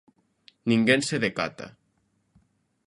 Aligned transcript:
Ninguén 0.69 1.01
se 1.09 1.17
decata. 1.25 1.67